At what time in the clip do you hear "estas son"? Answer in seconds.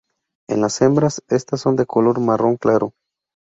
1.29-1.75